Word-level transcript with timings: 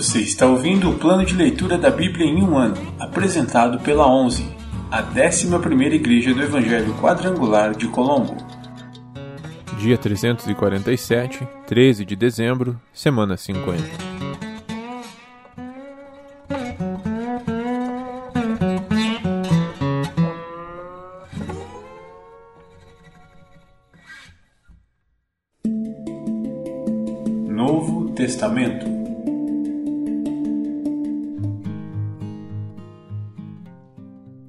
Você 0.00 0.20
está 0.20 0.46
ouvindo 0.46 0.88
o 0.88 0.98
plano 0.98 1.26
de 1.26 1.34
leitura 1.34 1.76
da 1.76 1.90
Bíblia 1.90 2.24
em 2.24 2.42
um 2.42 2.56
ano, 2.56 2.74
apresentado 2.98 3.78
pela 3.80 4.10
11, 4.10 4.46
a 4.90 5.02
11ª 5.02 5.92
Igreja 5.92 6.32
do 6.32 6.42
Evangelho 6.42 6.94
Quadrangular 6.94 7.76
de 7.76 7.86
Colombo. 7.86 8.34
Dia 9.78 9.98
347, 9.98 11.46
13 11.66 12.06
de 12.06 12.16
dezembro, 12.16 12.80
semana 12.94 13.36
50. 13.36 14.29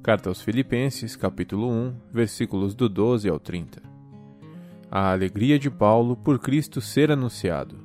Carta 0.02 0.28
aos 0.28 0.42
Filipenses, 0.42 1.14
capítulo 1.14 1.70
1, 1.70 1.94
versículos 2.12 2.74
do 2.74 2.88
12 2.88 3.28
ao 3.28 3.38
30. 3.38 3.80
A 4.90 5.12
alegria 5.12 5.60
de 5.60 5.70
Paulo 5.70 6.16
por 6.16 6.40
Cristo 6.40 6.80
ser 6.80 7.12
anunciado. 7.12 7.78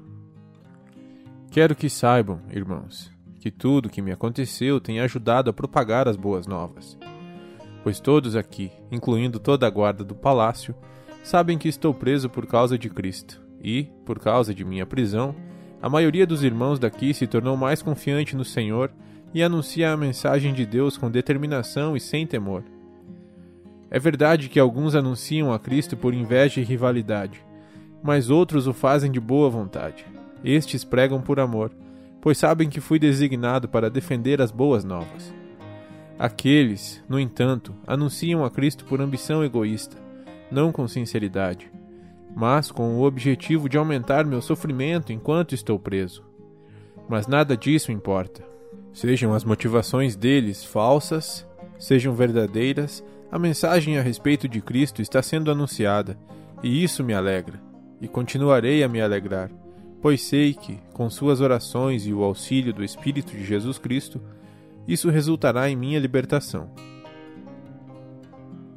Quero 1.51 1.75
que 1.75 1.87
saibam, 1.87 2.41
irmãos, 2.49 3.11
que 3.39 3.51
tudo 3.51 3.87
que 3.87 4.01
me 4.01 4.11
aconteceu 4.11 4.81
tem 4.81 4.99
ajudado 4.99 5.51
a 5.51 5.53
propagar 5.53 6.07
as 6.07 6.15
boas 6.15 6.47
novas. 6.47 6.97
Pois 7.83 7.99
todos 7.99 8.35
aqui, 8.35 8.71
incluindo 8.91 9.39
toda 9.39 9.67
a 9.67 9.69
guarda 9.69 10.03
do 10.03 10.15
palácio, 10.15 10.73
sabem 11.23 11.55
que 11.55 11.69
estou 11.69 11.93
preso 11.93 12.31
por 12.31 12.47
causa 12.47 12.79
de 12.79 12.89
Cristo, 12.89 13.39
e, 13.61 13.91
por 14.07 14.19
causa 14.19 14.55
de 14.55 14.65
minha 14.65 14.87
prisão, 14.87 15.35
a 15.79 15.87
maioria 15.87 16.25
dos 16.25 16.41
irmãos 16.41 16.79
daqui 16.79 17.13
se 17.13 17.27
tornou 17.27 17.55
mais 17.55 17.83
confiante 17.83 18.35
no 18.35 18.43
Senhor 18.43 18.91
e 19.33 19.43
anuncia 19.43 19.91
a 19.91 19.97
mensagem 19.97 20.53
de 20.53 20.65
Deus 20.65 20.97
com 20.97 21.11
determinação 21.11 21.95
e 21.95 21.99
sem 21.99 22.25
temor. 22.25 22.63
É 23.89 23.99
verdade 23.99 24.49
que 24.49 24.59
alguns 24.59 24.95
anunciam 24.95 25.53
a 25.53 25.59
Cristo 25.59 25.95
por 25.95 26.13
inveja 26.13 26.59
e 26.59 26.63
rivalidade, 26.63 27.43
mas 28.03 28.29
outros 28.29 28.67
o 28.67 28.73
fazem 28.73 29.11
de 29.11 29.19
boa 29.19 29.49
vontade. 29.49 30.05
Estes 30.43 30.83
pregam 30.83 31.21
por 31.21 31.39
amor, 31.39 31.71
pois 32.21 32.37
sabem 32.37 32.69
que 32.69 32.81
fui 32.81 32.99
designado 32.99 33.67
para 33.67 33.89
defender 33.89 34.41
as 34.41 34.51
boas 34.51 34.83
novas. 34.83 35.33
Aqueles, 36.19 37.03
no 37.07 37.19
entanto, 37.19 37.75
anunciam 37.85 38.43
a 38.43 38.49
Cristo 38.49 38.85
por 38.85 38.99
ambição 39.01 39.43
egoísta, 39.43 39.97
não 40.51 40.71
com 40.71 40.87
sinceridade, 40.87 41.71
mas 42.35 42.71
com 42.71 42.97
o 42.97 43.03
objetivo 43.03 43.69
de 43.69 43.77
aumentar 43.77 44.25
meu 44.25 44.41
sofrimento 44.41 45.13
enquanto 45.13 45.55
estou 45.55 45.79
preso. 45.79 46.23
Mas 47.07 47.27
nada 47.27 47.55
disso 47.55 47.91
importa. 47.91 48.43
Sejam 48.97 49.31
as 49.31 49.43
motivações 49.43 50.15
deles 50.15 50.65
falsas, 50.65 51.45
sejam 51.77 52.15
verdadeiras, 52.15 53.05
a 53.31 53.37
mensagem 53.37 53.99
a 53.99 54.01
respeito 54.01 54.49
de 54.49 54.59
Cristo 54.59 55.03
está 55.03 55.21
sendo 55.21 55.51
anunciada, 55.51 56.17
e 56.63 56.83
isso 56.83 57.03
me 57.03 57.13
alegra, 57.13 57.61
e 58.01 58.07
continuarei 58.07 58.81
a 58.83 58.87
me 58.87 58.99
alegrar, 58.99 59.51
pois 60.01 60.23
sei 60.23 60.51
que, 60.51 60.79
com 60.93 61.11
suas 61.11 61.41
orações 61.41 62.07
e 62.07 62.11
o 62.11 62.23
auxílio 62.23 62.73
do 62.73 62.83
Espírito 62.83 63.33
de 63.33 63.45
Jesus 63.45 63.77
Cristo, 63.77 64.19
isso 64.87 65.11
resultará 65.11 65.69
em 65.69 65.75
minha 65.75 65.99
libertação. 65.99 66.71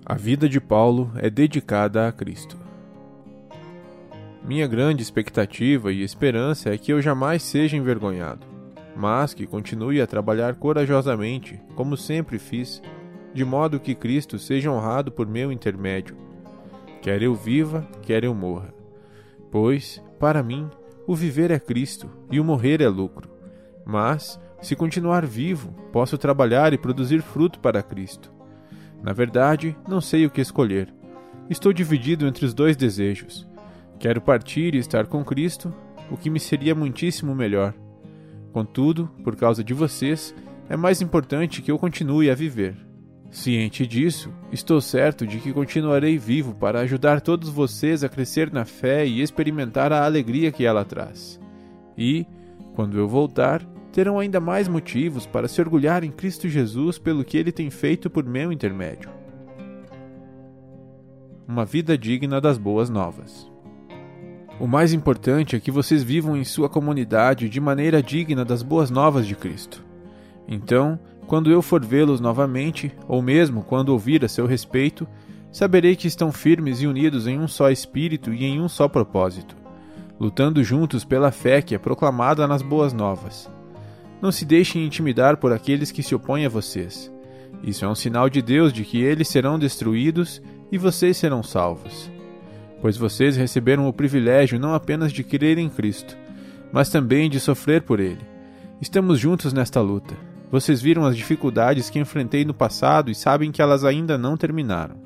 A 0.05 0.17
vida 0.17 0.51
de 0.51 0.61
Paulo 0.61 1.11
é 1.17 1.31
dedicada 1.31 2.07
a 2.07 2.13
Cristo. 2.13 2.59
Minha 4.45 4.67
grande 4.67 5.03
expectativa 5.03 5.91
e 5.91 6.03
esperança 6.03 6.69
é 6.69 6.77
que 6.77 6.93
eu 6.93 7.01
jamais 7.01 7.43
seja 7.43 7.75
envergonhado 7.75 8.50
mas 8.95 9.35
que 9.35 9.47
continue 9.47 10.01
a 10.01 10.07
trabalhar 10.07 10.55
corajosamente, 10.57 11.61
como 11.75 11.97
sempre 11.97 12.39
fiz, 12.39 12.83
de 13.33 13.45
modo 13.45 13.81
que 13.81 13.95
Cristo 13.95 14.39
seja 14.39 14.71
honrado 14.71 15.13
por 15.13 15.27
meu 15.27 15.53
intermédio, 15.53 16.17
quer 17.01 17.23
eu 17.23 17.35
viva, 17.35 17.87
quer 18.03 18.25
eu 18.25 18.35
morra. 18.35 18.75
Pois, 19.51 20.03
para 20.19 20.43
mim, 20.43 20.69
o 21.07 21.15
viver 21.15 21.51
é 21.51 21.59
Cristo 21.59 22.11
e 22.31 22.39
o 22.39 22.45
morrer 22.45 22.81
é 22.81 22.89
lucro. 22.89 23.31
Mas, 23.85 24.41
se 24.61 24.77
continuar 24.77 25.25
vivo, 25.27 25.73
posso 25.93 26.19
trabalhar 26.19 26.73
e 26.73 26.79
produzir 26.79 27.23
fruto 27.23 27.59
para 27.59 27.83
Cristo. 27.83 28.33
Na 29.03 29.13
verdade, 29.13 29.77
não 29.89 30.01
sei 30.01 30.27
o 30.27 30.31
que 30.31 30.41
escolher. 30.41 30.93
Estou 31.49 31.73
dividido 31.73 32.27
entre 32.27 32.45
os 32.45 32.53
dois 32.53 32.77
desejos. 32.77 33.49
Quero 33.99 34.21
partir 34.21 34.75
e 34.75 34.79
estar 34.79 35.07
com 35.07 35.25
Cristo, 35.25 35.75
o 36.11 36.17
que 36.17 36.31
me 36.31 36.39
seria 36.39 36.75
muitíssimo 36.75 37.35
melhor 37.35 37.75
Contudo, 38.53 39.09
por 39.23 39.37
causa 39.37 39.63
de 39.63 39.73
vocês, 39.73 40.35
é 40.69 40.77
mais 40.77 41.01
importante 41.01 41.63
que 41.63 41.71
eu 41.71 41.79
continue 41.79 42.31
a 42.31 42.35
viver. 42.35 42.77
Ciente 43.31 43.87
disso, 43.87 44.33
estou 44.51 44.81
certo 44.81 45.25
de 45.25 45.39
que 45.39 45.53
continuarei 45.53 46.19
vivo 46.19 46.55
para 46.55 46.81
ajudar 46.81 47.21
todos 47.21 47.49
vocês 47.49 48.03
a 48.03 48.09
crescer 48.09 48.53
na 48.53 48.65
fé 48.65 49.07
e 49.07 49.21
experimentar 49.21 49.93
a 49.93 50.05
alegria 50.05 50.51
que 50.51 50.65
ela 50.65 50.85
traz. 50.85 51.41
E, 51.97 52.27
quando 52.75 52.99
eu 52.99 53.07
voltar, 53.07 53.65
terão 53.93 54.19
ainda 54.19 54.41
mais 54.41 54.69
motivos 54.69 55.27
para 55.27 55.49
se 55.49 55.61
orgulhar 55.61 56.03
em 56.03 56.11
Cristo 56.11 56.49
Jesus 56.49 56.99
pelo 56.99 57.25
que 57.25 57.37
ele 57.37 57.53
tem 57.53 57.71
feito 57.71 58.11
por 58.11 58.25
meu 58.25 58.53
intermédio. 58.53 59.11
Uma 61.47 61.65
vida 61.65 61.99
digna 61.99 62.41
das 62.41 62.59
boas 62.59 62.89
novas. 62.89 63.50
O 64.61 64.67
mais 64.67 64.93
importante 64.93 65.57
é 65.57 65.59
que 65.59 65.71
vocês 65.71 66.03
vivam 66.03 66.37
em 66.37 66.45
sua 66.45 66.69
comunidade 66.69 67.49
de 67.49 67.59
maneira 67.59 68.03
digna 68.03 68.45
das 68.45 68.63
boas 68.63 68.91
novas 68.91 69.27
de 69.27 69.35
Cristo. 69.35 69.83
Então, 70.47 71.01
quando 71.27 71.51
eu 71.51 71.63
for 71.63 71.83
vê-los 71.83 72.21
novamente, 72.21 72.93
ou 73.09 73.23
mesmo 73.23 73.63
quando 73.63 73.89
ouvir 73.89 74.23
a 74.23 74.29
seu 74.29 74.45
respeito, 74.45 75.09
saberei 75.51 75.97
que 75.97 76.07
estão 76.07 76.31
firmes 76.31 76.83
e 76.83 76.87
unidos 76.87 77.27
em 77.27 77.39
um 77.39 77.49
só 77.49 77.71
espírito 77.71 78.35
e 78.35 78.45
em 78.45 78.61
um 78.61 78.69
só 78.69 78.87
propósito, 78.87 79.57
lutando 80.21 80.63
juntos 80.63 81.07
pela 81.07 81.33
fé 81.33 81.63
que 81.63 81.75
é 81.75 81.79
proclamada 81.79 82.47
nas 82.47 82.61
boas 82.61 82.93
novas. 82.93 83.51
Não 84.21 84.31
se 84.31 84.45
deixem 84.45 84.85
intimidar 84.85 85.39
por 85.39 85.55
aqueles 85.55 85.91
que 85.91 86.03
se 86.03 86.15
opõem 86.15 86.45
a 86.45 86.51
vocês. 86.51 87.11
Isso 87.63 87.83
é 87.83 87.89
um 87.89 87.95
sinal 87.95 88.29
de 88.29 88.43
Deus 88.43 88.75
de 88.75 88.85
que 88.85 89.01
eles 89.01 89.29
serão 89.29 89.59
destruídos 89.59 90.43
e 90.71 90.77
vocês 90.77 91.17
serão 91.17 91.43
salvos 91.43 92.11
pois 92.81 92.97
vocês 92.97 93.37
receberam 93.37 93.87
o 93.87 93.93
privilégio 93.93 94.59
não 94.59 94.75
apenas 94.75 95.13
de 95.13 95.23
crer 95.23 95.59
em 95.59 95.69
Cristo, 95.69 96.17
mas 96.73 96.89
também 96.89 97.29
de 97.29 97.39
sofrer 97.39 97.83
por 97.83 98.01
Ele. 98.01 98.25
Estamos 98.81 99.19
juntos 99.19 99.53
nesta 99.53 99.81
luta. 99.81 100.17
Vocês 100.51 100.81
viram 100.81 101.05
as 101.05 101.17
dificuldades 101.17 101.91
que 101.91 101.99
enfrentei 101.99 102.45
no 102.45 102.55
passado 102.55 103.11
e 103.11 103.15
sabem 103.15 103.53
que 103.53 103.63
elas 103.63 103.85
ainda 103.85 104.19
não 104.19 104.37
terminaram. 104.37 104.97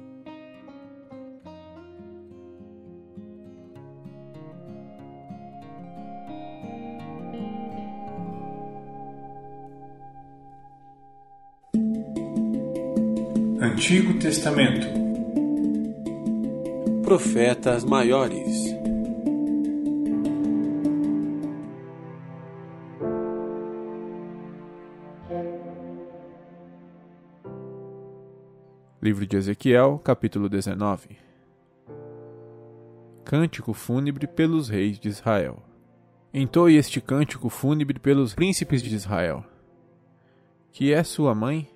Antigo 13.61 14.15
Testamento 14.19 15.04
profetas 17.15 17.85
maiores. 17.85 18.75
Livro 29.01 29.25
de 29.25 29.37
Ezequiel, 29.37 30.01
capítulo 30.03 30.49
19 30.49 31.17
Cântico 33.25 33.73
fúnebre 33.73 34.27
pelos 34.27 34.69
reis 34.69 34.99
de 34.99 35.09
Israel. 35.09 35.63
Entoe 36.33 36.77
este 36.77 37.01
cântico 37.01 37.49
fúnebre 37.49 38.01
pelos 38.01 38.35
príncipes 38.35 38.83
de 38.83 38.93
Israel. 38.93 39.45
Que 40.73 40.93
é 40.93 41.05
sua 41.05 41.33
mãe? 41.33 41.71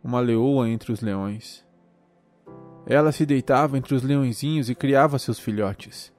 Uma 0.00 0.20
leoa 0.20 0.68
entre 0.68 0.92
os 0.92 1.00
leões 1.00 1.66
ela 2.88 3.12
se 3.12 3.26
deitava 3.26 3.76
entre 3.76 3.94
os 3.94 4.02
leõezinhos 4.02 4.70
e 4.70 4.74
criava 4.74 5.18
seus 5.18 5.38
filhotes. 5.38 6.10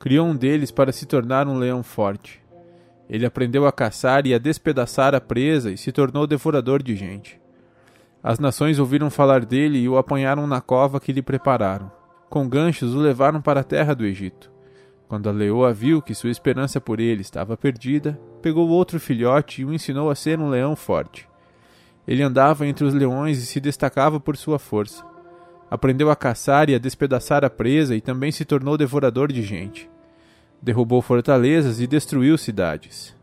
Criou 0.00 0.26
um 0.26 0.34
deles 0.34 0.72
para 0.72 0.90
se 0.90 1.06
tornar 1.06 1.46
um 1.46 1.56
leão 1.56 1.80
forte. 1.80 2.42
Ele 3.08 3.24
aprendeu 3.24 3.68
a 3.68 3.72
caçar 3.72 4.26
e 4.26 4.34
a 4.34 4.38
despedaçar 4.38 5.14
a 5.14 5.20
presa 5.20 5.70
e 5.70 5.78
se 5.78 5.92
tornou 5.92 6.26
devorador 6.26 6.82
de 6.82 6.96
gente. 6.96 7.40
As 8.20 8.40
nações 8.40 8.80
ouviram 8.80 9.10
falar 9.10 9.44
dele 9.44 9.78
e 9.78 9.88
o 9.88 9.96
apanharam 9.96 10.44
na 10.44 10.60
cova 10.60 10.98
que 10.98 11.12
lhe 11.12 11.22
prepararam. 11.22 11.88
Com 12.28 12.48
ganchos 12.48 12.96
o 12.96 12.98
levaram 12.98 13.40
para 13.40 13.60
a 13.60 13.64
terra 13.64 13.94
do 13.94 14.04
Egito. 14.04 14.50
Quando 15.06 15.28
a 15.28 15.32
leoa 15.32 15.72
viu 15.72 16.02
que 16.02 16.16
sua 16.16 16.30
esperança 16.30 16.80
por 16.80 16.98
ele 16.98 17.22
estava 17.22 17.56
perdida, 17.56 18.20
pegou 18.42 18.68
outro 18.68 18.98
filhote 18.98 19.62
e 19.62 19.64
o 19.64 19.72
ensinou 19.72 20.10
a 20.10 20.16
ser 20.16 20.40
um 20.40 20.50
leão 20.50 20.74
forte. 20.74 21.28
Ele 22.08 22.24
andava 22.24 22.66
entre 22.66 22.84
os 22.84 22.92
leões 22.92 23.38
e 23.38 23.46
se 23.46 23.60
destacava 23.60 24.18
por 24.18 24.36
sua 24.36 24.58
força. 24.58 25.06
Aprendeu 25.70 26.10
a 26.10 26.16
caçar 26.16 26.70
e 26.70 26.74
a 26.74 26.78
despedaçar 26.78 27.44
a 27.44 27.50
presa 27.50 27.94
e 27.94 28.00
também 28.00 28.32
se 28.32 28.44
tornou 28.44 28.76
devorador 28.76 29.30
de 29.30 29.42
gente. 29.42 29.88
Derrubou 30.62 31.02
fortalezas 31.02 31.80
e 31.80 31.86
destruiu 31.86 32.38
cidades. 32.38 33.14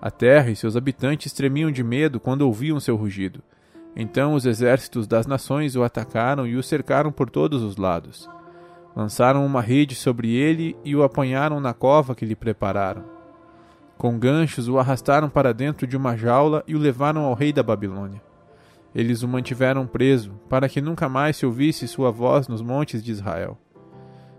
A 0.00 0.10
terra 0.10 0.50
e 0.50 0.56
seus 0.56 0.76
habitantes 0.76 1.32
tremiam 1.32 1.70
de 1.70 1.84
medo 1.84 2.18
quando 2.18 2.42
ouviam 2.42 2.80
seu 2.80 2.96
rugido. 2.96 3.42
Então 3.94 4.34
os 4.34 4.46
exércitos 4.46 5.06
das 5.06 5.26
nações 5.26 5.76
o 5.76 5.82
atacaram 5.82 6.46
e 6.46 6.56
o 6.56 6.62
cercaram 6.62 7.12
por 7.12 7.28
todos 7.28 7.62
os 7.62 7.76
lados. 7.76 8.28
Lançaram 8.96 9.44
uma 9.44 9.60
rede 9.60 9.94
sobre 9.94 10.34
ele 10.34 10.74
e 10.84 10.96
o 10.96 11.02
apanharam 11.02 11.60
na 11.60 11.74
cova 11.74 12.14
que 12.14 12.24
lhe 12.24 12.34
prepararam. 12.34 13.04
Com 13.98 14.18
ganchos 14.18 14.68
o 14.68 14.78
arrastaram 14.78 15.28
para 15.28 15.52
dentro 15.52 15.86
de 15.86 15.96
uma 15.96 16.16
jaula 16.16 16.64
e 16.66 16.74
o 16.74 16.78
levaram 16.78 17.24
ao 17.24 17.34
rei 17.34 17.52
da 17.52 17.62
Babilônia. 17.62 18.29
Eles 18.94 19.22
o 19.22 19.28
mantiveram 19.28 19.86
preso, 19.86 20.32
para 20.48 20.68
que 20.68 20.80
nunca 20.80 21.08
mais 21.08 21.36
se 21.36 21.46
ouvisse 21.46 21.86
sua 21.86 22.10
voz 22.10 22.48
nos 22.48 22.60
montes 22.60 23.02
de 23.02 23.12
Israel. 23.12 23.56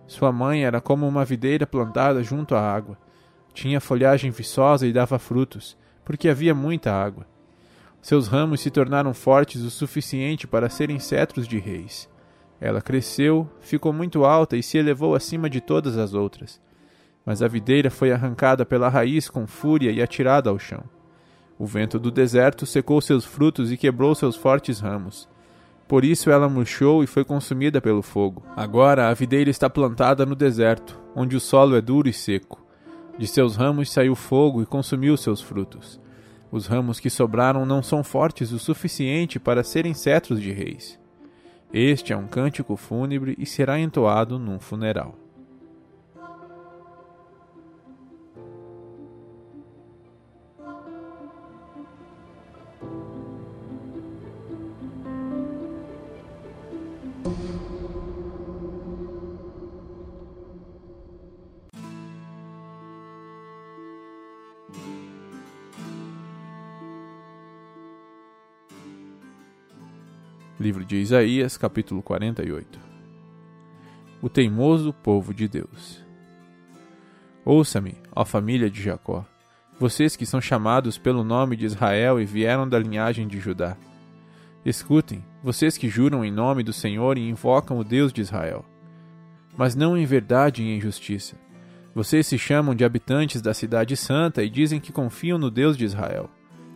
Sua 0.05 0.31
mãe 0.31 0.65
era 0.65 0.81
como 0.81 1.07
uma 1.07 1.23
videira 1.23 1.65
plantada 1.65 2.21
junto 2.21 2.53
à 2.53 2.61
água. 2.61 2.97
Tinha 3.53 3.79
folhagem 3.79 4.29
viçosa 4.29 4.85
e 4.85 4.91
dava 4.91 5.17
frutos, 5.17 5.77
porque 6.03 6.27
havia 6.27 6.53
muita 6.53 6.91
água. 6.91 7.25
Seus 8.01 8.27
ramos 8.27 8.59
se 8.59 8.69
tornaram 8.69 9.13
fortes 9.13 9.61
o 9.61 9.69
suficiente 9.69 10.47
para 10.47 10.69
serem 10.69 10.99
cetros 10.99 11.47
de 11.47 11.59
reis. 11.59 12.09
Ela 12.59 12.81
cresceu, 12.81 13.49
ficou 13.61 13.93
muito 13.93 14.25
alta 14.25 14.57
e 14.57 14.63
se 14.63 14.77
elevou 14.77 15.15
acima 15.15 15.49
de 15.49 15.61
todas 15.61 15.97
as 15.97 16.13
outras. 16.13 16.59
Mas 17.25 17.41
a 17.41 17.47
videira 17.47 17.89
foi 17.89 18.11
arrancada 18.11 18.65
pela 18.65 18.89
raiz 18.89 19.29
com 19.29 19.47
fúria 19.47 19.91
e 19.91 20.01
atirada 20.01 20.49
ao 20.49 20.59
chão. 20.59 20.83
O 21.61 21.65
vento 21.67 21.99
do 21.99 22.09
deserto 22.09 22.65
secou 22.65 22.99
seus 22.99 23.23
frutos 23.23 23.71
e 23.71 23.77
quebrou 23.77 24.15
seus 24.15 24.35
fortes 24.35 24.79
ramos. 24.79 25.29
Por 25.87 26.03
isso 26.03 26.31
ela 26.31 26.49
murchou 26.49 27.03
e 27.03 27.05
foi 27.07 27.23
consumida 27.23 27.79
pelo 27.79 28.01
fogo. 28.01 28.41
Agora 28.55 29.09
a 29.09 29.13
videira 29.13 29.47
está 29.47 29.69
plantada 29.69 30.25
no 30.25 30.33
deserto, 30.33 30.99
onde 31.15 31.35
o 31.35 31.39
solo 31.39 31.75
é 31.75 31.79
duro 31.81 32.09
e 32.09 32.13
seco. 32.13 32.65
De 33.15 33.27
seus 33.27 33.55
ramos 33.55 33.91
saiu 33.91 34.15
fogo 34.15 34.63
e 34.63 34.65
consumiu 34.65 35.15
seus 35.15 35.39
frutos. 35.39 36.01
Os 36.51 36.65
ramos 36.65 36.99
que 36.99 37.11
sobraram 37.11 37.63
não 37.63 37.83
são 37.83 38.03
fortes 38.03 38.51
o 38.51 38.57
suficiente 38.57 39.39
para 39.39 39.63
serem 39.63 39.93
cetros 39.93 40.41
de 40.41 40.51
reis. 40.51 40.99
Este 41.71 42.11
é 42.11 42.17
um 42.17 42.25
cântico 42.25 42.75
fúnebre 42.75 43.35
e 43.37 43.45
será 43.45 43.79
entoado 43.79 44.39
num 44.39 44.59
funeral. 44.59 45.20
Livro 70.59 70.85
de 70.85 70.97
Isaías, 70.97 71.57
capítulo 71.57 72.03
48 72.03 72.79
O 74.21 74.29
teimoso 74.29 74.93
povo 74.93 75.33
de 75.33 75.47
Deus 75.47 76.03
Ouça-me, 77.43 77.95
ó 78.15 78.23
família 78.23 78.69
de 78.69 78.83
Jacó, 78.83 79.25
vocês 79.79 80.15
que 80.15 80.27
são 80.27 80.39
chamados 80.39 80.99
pelo 80.99 81.23
nome 81.23 81.55
de 81.55 81.65
Israel 81.65 82.21
e 82.21 82.25
vieram 82.25 82.69
da 82.69 82.77
linhagem 82.77 83.27
de 83.27 83.39
Judá. 83.39 83.75
Escutem, 84.63 85.25
vocês 85.43 85.75
que 85.75 85.89
juram 85.89 86.23
em 86.23 86.31
nome 86.31 86.61
do 86.61 86.71
Senhor 86.71 87.17
e 87.17 87.27
invocam 87.27 87.79
o 87.79 87.83
Deus 87.83 88.13
de 88.13 88.21
Israel. 88.21 88.63
Mas 89.57 89.73
não 89.73 89.97
em 89.97 90.05
verdade 90.05 90.61
e 90.61 90.69
em 90.69 90.79
justiça. 90.79 91.35
Vocês 91.93 92.25
se 92.25 92.37
chamam 92.37 92.73
de 92.73 92.85
habitantes 92.85 93.41
da 93.41 93.53
Cidade 93.53 93.97
Santa 93.97 94.41
e 94.41 94.49
dizem 94.49 94.79
que 94.79 94.93
confiam 94.93 95.37
no 95.37 95.51
Deus 95.51 95.75
de 95.75 95.83
Israel, 95.83 96.29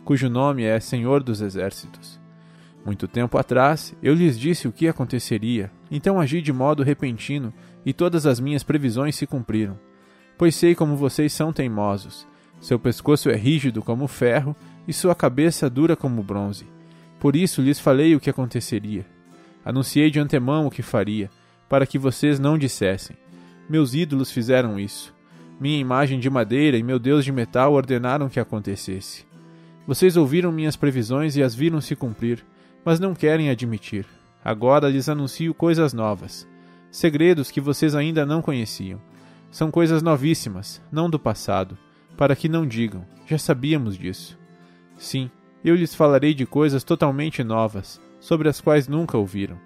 cujo 0.04 0.28
nome 0.28 0.62
é 0.62 0.78
Senhor 0.78 1.22
dos 1.22 1.40
Exércitos. 1.40 2.20
Muito 2.84 3.08
tempo 3.08 3.38
atrás, 3.38 3.96
eu 4.02 4.14
lhes 4.14 4.38
disse 4.38 4.68
o 4.68 4.72
que 4.72 4.86
aconteceria, 4.86 5.72
então 5.90 6.20
agi 6.20 6.42
de 6.42 6.52
modo 6.52 6.82
repentino, 6.82 7.52
e 7.84 7.94
todas 7.94 8.26
as 8.26 8.38
minhas 8.38 8.62
previsões 8.62 9.16
se 9.16 9.26
cumpriram. 9.26 9.78
Pois 10.36 10.54
sei 10.54 10.74
como 10.74 10.96
vocês 10.96 11.32
são 11.32 11.50
teimosos. 11.50 12.28
Seu 12.60 12.78
pescoço 12.78 13.30
é 13.30 13.36
rígido 13.36 13.82
como 13.82 14.06
ferro, 14.06 14.54
e 14.86 14.92
sua 14.92 15.14
cabeça 15.14 15.70
dura 15.70 15.96
como 15.96 16.22
bronze. 16.22 16.66
Por 17.18 17.34
isso 17.34 17.62
lhes 17.62 17.80
falei 17.80 18.14
o 18.14 18.20
que 18.20 18.30
aconteceria. 18.30 19.06
Anunciei 19.64 20.10
de 20.10 20.20
antemão 20.20 20.66
o 20.66 20.70
que 20.70 20.82
faria, 20.82 21.30
para 21.68 21.86
que 21.86 21.98
vocês 21.98 22.38
não 22.38 22.58
dissessem: 22.58 23.16
Meus 23.68 23.94
ídolos 23.94 24.30
fizeram 24.30 24.78
isso. 24.78 25.14
Minha 25.60 25.78
imagem 25.78 26.20
de 26.20 26.28
madeira 26.28 26.76
e 26.76 26.82
meu 26.82 26.98
Deus 26.98 27.24
de 27.24 27.32
metal 27.32 27.72
ordenaram 27.72 28.28
que 28.28 28.40
acontecesse. 28.40 29.24
Vocês 29.86 30.16
ouviram 30.16 30.52
minhas 30.52 30.76
previsões 30.76 31.36
e 31.36 31.42
as 31.42 31.54
viram 31.54 31.80
se 31.80 31.96
cumprir 31.96 32.44
mas 32.86 33.00
não 33.00 33.16
querem 33.16 33.50
admitir. 33.50 34.06
Agora 34.44 34.88
lhes 34.88 35.08
anuncio 35.08 35.52
coisas 35.52 35.92
novas, 35.92 36.48
segredos 36.88 37.50
que 37.50 37.60
vocês 37.60 37.96
ainda 37.96 38.24
não 38.24 38.40
conheciam. 38.40 39.02
São 39.50 39.72
coisas 39.72 40.02
novíssimas, 40.02 40.80
não 40.92 41.10
do 41.10 41.18
passado, 41.18 41.76
para 42.16 42.36
que 42.36 42.48
não 42.48 42.64
digam, 42.64 43.04
já 43.26 43.38
sabíamos 43.38 43.98
disso. 43.98 44.38
Sim, 44.96 45.28
eu 45.64 45.74
lhes 45.74 45.96
falarei 45.96 46.32
de 46.32 46.46
coisas 46.46 46.84
totalmente 46.84 47.42
novas, 47.42 48.00
sobre 48.20 48.48
as 48.48 48.60
quais 48.60 48.86
nunca 48.86 49.18
ouviram. 49.18 49.58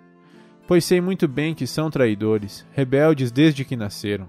Pois 0.70 0.84
sei 0.84 1.00
muito 1.00 1.26
bem 1.26 1.52
que 1.52 1.67
são 1.67 1.90
traidores, 1.90 2.64
rebeldes 2.70 3.32
desde 3.32 3.64
que 3.64 3.75
nasceram. 3.75 4.28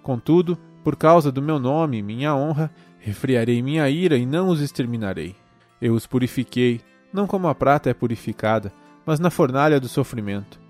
Contudo, 0.00 0.56
por 0.84 0.94
causa 0.94 1.32
do 1.32 1.42
meu 1.42 1.58
nome 1.58 1.98
e 1.98 2.02
minha 2.04 2.36
honra, 2.36 2.70
refriarei 3.00 3.60
minha 3.60 3.90
ira 3.90 4.16
e 4.16 4.24
não 4.24 4.46
os 4.46 4.60
exterminarei. 4.60 5.34
Eu 5.80 5.94
os 5.94 6.06
purifiquei, 6.06 6.80
não 7.12 7.26
como 7.26 7.48
a 7.48 7.54
prata 7.56 7.90
é 7.90 7.94
purificada, 7.94 8.72
mas 9.04 9.18
na 9.18 9.28
fornalha 9.28 9.80
do 9.80 9.88
sofrimento. 9.88 10.60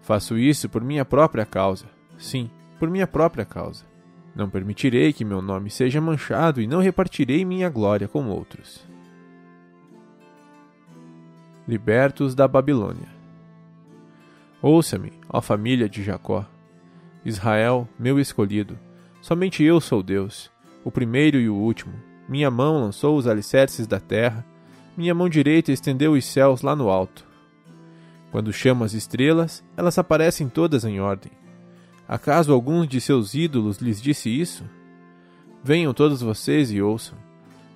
Faço 0.00 0.38
isso 0.38 0.70
por 0.70 0.82
minha 0.82 1.04
própria 1.04 1.44
causa. 1.44 1.84
Sim, 2.16 2.50
por 2.78 2.88
minha 2.88 3.06
própria 3.06 3.44
causa. 3.44 3.84
Não 4.34 4.48
permitirei 4.48 5.12
que 5.12 5.22
meu 5.22 5.42
nome 5.42 5.68
seja 5.68 6.00
manchado 6.00 6.62
e 6.62 6.66
não 6.66 6.80
repartirei 6.80 7.44
minha 7.44 7.68
glória 7.68 8.08
com 8.08 8.26
outros. 8.30 8.82
Libertos 11.68 12.34
da 12.34 12.48
Babilônia. 12.48 13.20
Ouça-me, 14.62 15.12
ó 15.28 15.42
família 15.42 15.88
de 15.88 16.02
Jacó. 16.02 16.46
Israel, 17.24 17.86
meu 17.98 18.18
escolhido. 18.18 18.78
Somente 19.20 19.62
eu 19.62 19.80
sou 19.80 20.02
Deus, 20.02 20.50
o 20.82 20.90
primeiro 20.90 21.38
e 21.38 21.48
o 21.48 21.54
último. 21.54 21.92
Minha 22.28 22.50
mão 22.50 22.80
lançou 22.80 23.16
os 23.16 23.26
alicerces 23.26 23.86
da 23.86 24.00
terra 24.00 24.46
minha 24.94 25.14
mão 25.14 25.26
direita 25.26 25.72
estendeu 25.72 26.12
os 26.12 26.24
céus 26.24 26.60
lá 26.60 26.76
no 26.76 26.90
alto. 26.90 27.24
Quando 28.30 28.52
chamo 28.52 28.84
as 28.84 28.92
estrelas, 28.92 29.64
elas 29.74 29.98
aparecem 29.98 30.50
todas 30.50 30.84
em 30.84 31.00
ordem. 31.00 31.32
Acaso 32.06 32.52
alguns 32.52 32.86
de 32.88 33.00
seus 33.00 33.34
ídolos 33.34 33.78
lhes 33.78 34.02
disse 34.02 34.28
isso? 34.28 34.64
Venham 35.64 35.94
todos 35.94 36.20
vocês 36.20 36.70
e 36.70 36.82
ouçam. 36.82 37.16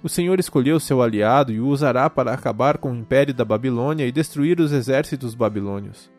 O 0.03 0.11
Senhor 0.11 0.39
escolheu 0.39 0.79
seu 0.79 1.01
aliado 1.01 1.53
e 1.53 1.59
o 1.59 1.69
usará 1.69 2.11
para 2.11 2.35
acabar 2.35 2.77
com 2.77 2.93
o 2.93 2.97
império 2.97 3.33
da 3.33 3.47
Babilônia 3.47 4.07
e 4.07 4.13
destruir 4.13 4.61
os 4.61 4.73
exércitos 4.73 5.35
babilônios. 5.35 6.11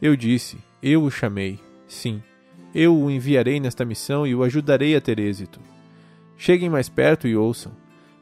Eu 0.00 0.14
disse, 0.14 0.58
eu 0.82 1.02
o 1.02 1.10
chamei. 1.10 1.58
Sim, 1.86 2.22
eu 2.74 2.96
o 2.96 3.10
enviarei 3.10 3.58
nesta 3.58 3.84
missão 3.84 4.26
e 4.26 4.34
o 4.34 4.44
ajudarei 4.44 4.94
a 4.94 5.00
ter 5.00 5.18
êxito. 5.18 5.60
Cheguem 6.36 6.70
mais 6.70 6.88
perto 6.88 7.26
e 7.26 7.36
ouçam. 7.36 7.72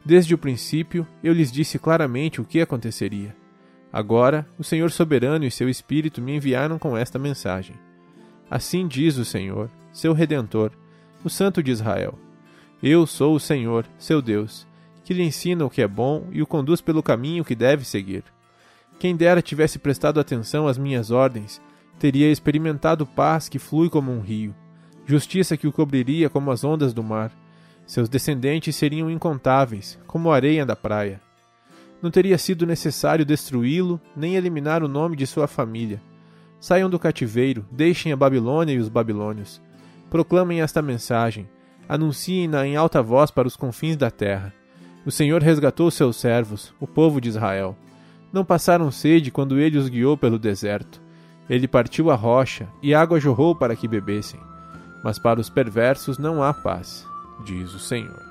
Desde 0.05 0.35
o 0.35 0.39
princípio, 0.39 1.07
eu 1.23 1.33
lhes 1.33 1.53
disse 1.53 1.79
claramente 1.79 2.41
o 2.41 2.45
que 2.45 2.61
aconteceria. 2.61 3.37
Agora, 3.93 4.47
o 4.59 4.65
Senhor 4.65 4.91
soberano 4.91 5.45
e 5.45 5.51
seu 5.51 5.69
Espírito 5.69 6.23
me 6.23 6.37
enviaram 6.37 6.79
com 6.79 6.97
esta 6.97 7.19
mensagem. 7.19 7.77
Assim 8.51 8.87
diz 8.87 9.17
o 9.17 9.25
Senhor, 9.25 9.69
seu 9.93 10.13
Redentor, 10.13 10.71
o 11.25 11.29
Santo 11.29 11.63
de 11.63 11.73
Israel: 11.73 12.19
Eu 12.83 13.07
sou 13.07 13.35
o 13.35 13.41
Senhor, 13.41 13.85
seu 13.99 14.23
Deus, 14.23 14.67
que 15.05 15.13
lhe 15.13 15.23
ensina 15.23 15.65
o 15.65 15.71
que 15.71 15.83
é 15.83 15.89
bom 15.89 16.29
e 16.31 16.41
o 16.41 16.47
conduz 16.47 16.81
pelo 16.81 17.03
caminho 17.03 17.45
que 17.45 17.55
deve 17.55 17.85
seguir. 17.85 18.25
Quem 18.99 19.17
dera 19.17 19.43
tivesse 19.43 19.79
prestado 19.79 20.21
atenção 20.21 20.67
às 20.67 20.79
minhas 20.79 21.11
ordens, 21.11 21.61
teria 21.99 22.31
experimentado 22.31 23.07
paz 23.07 23.49
que 23.49 23.59
flui 23.59 23.89
como 23.89 24.13
um 24.13 24.21
rio, 24.21 24.55
justiça 25.05 25.57
que 25.57 25.67
o 25.67 25.73
cobriria 25.73 26.29
como 26.29 26.51
as 26.51 26.65
ondas 26.65 26.93
do 26.93 27.03
mar 27.03 27.33
seus 27.87 28.09
descendentes 28.09 28.75
seriam 28.75 29.09
incontáveis, 29.09 29.97
como 30.09 30.31
a 30.31 30.35
areia 30.35 30.67
da 30.67 30.75
praia. 30.75 31.21
Não 32.03 32.11
teria 32.11 32.37
sido 32.37 32.67
necessário 32.67 33.25
destruí-lo, 33.25 34.01
nem 34.15 34.35
eliminar 34.35 34.83
o 34.83 34.89
nome 34.89 35.17
de 35.17 35.27
sua 35.27 35.47
família. 35.47 36.03
Saiam 36.59 36.91
do 36.91 36.99
cativeiro, 36.99 37.65
deixem 37.71 38.13
a 38.13 38.17
Babilônia 38.17 38.75
e 38.75 38.79
os 38.79 38.89
babilônios. 38.89 39.63
Proclamem 40.11 40.61
esta 40.61 40.83
mensagem, 40.83 41.49
anunciem-na 41.89 42.67
em 42.67 42.75
alta 42.77 43.01
voz 43.01 43.31
para 43.31 43.47
os 43.47 43.57
confins 43.57 43.97
da 43.97 44.11
terra. 44.11 44.53
O 45.05 45.11
Senhor 45.11 45.41
resgatou 45.41 45.89
seus 45.91 46.17
servos, 46.17 46.75
o 46.81 46.87
povo 46.89 47.21
de 47.21 47.29
Israel. 47.29 47.77
Não 48.33 48.45
passaram 48.45 48.91
sede 48.91 49.31
quando 49.31 49.61
ele 49.61 49.79
os 49.79 49.89
guiou 49.89 50.17
pelo 50.17 50.41
deserto. 50.41 51.01
Ele 51.49 51.69
partiu 51.69 52.11
a 52.11 52.15
rocha, 52.15 52.69
e 52.83 52.93
água 52.95 53.21
jorrou 53.21 53.55
para 53.55 53.77
que 53.77 53.87
bebessem. 53.87 54.41
Mas 55.03 55.19
para 55.19 55.41
os 55.41 55.49
perversos 55.49 56.19
não 56.19 56.43
há 56.43 56.53
paz, 56.53 57.07
diz 57.45 57.73
o 57.73 57.79
Senhor. 57.79 58.25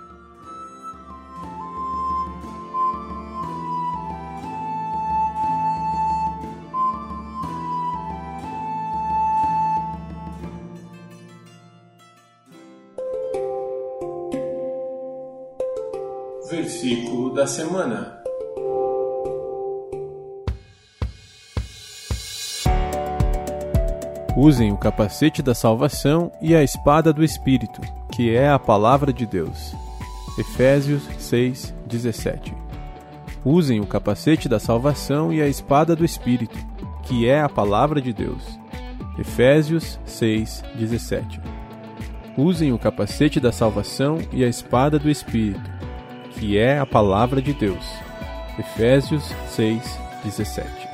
Versículo 16.50 17.34
da 17.34 17.48
semana. 17.48 18.25
Usem 24.36 24.74
o 24.74 24.77
capacete 24.77 25.42
da 25.42 25.56
salvação 25.56 26.30
e 26.42 26.54
a 26.54 26.62
espada 26.62 27.13
do 27.13 27.24
Espírito, 27.24 27.80
que 28.12 28.36
é 28.36 28.50
a 28.50 28.60
palavra 28.60 29.13
de 29.13 29.25
Deus. 29.25 29.74
Efésios 30.38 31.04
6, 31.18 31.74
17. 31.88 32.54
Usem 33.46 33.80
o 33.80 33.88
capacete 33.88 34.50
da 34.50 34.60
salvação 34.60 35.32
e 35.32 35.42
a 35.42 35.48
espada 35.48 35.96
do 35.96 36.04
Espírito, 36.04 36.58
que 37.04 37.30
é 37.30 37.42
a 37.42 37.48
palavra 37.48 38.01
de 38.01 38.12
Deus. 38.12 38.44
Efésios 39.18 39.98
6, 40.06 40.65
17. 40.75 41.39
Usem 42.38 42.74
o 42.74 42.80
capacete 42.80 43.39
da 43.39 43.54
salvação 43.54 44.18
e 44.34 44.44
a 44.44 44.48
espada 44.50 45.00
do 45.00 45.10
Espírito, 45.10 45.72
que 46.32 46.58
é 46.58 46.77
a 46.77 46.86
palavra 46.86 47.42
de 47.42 47.54
Deus. 47.54 47.86
Efésios 48.60 49.34
6, 49.48 49.98
17. 50.25 50.85